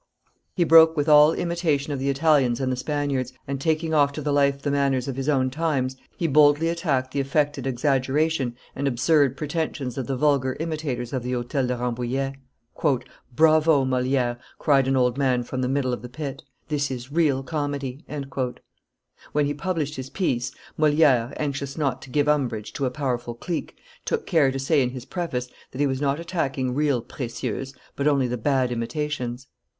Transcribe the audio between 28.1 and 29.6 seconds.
the bad imitations.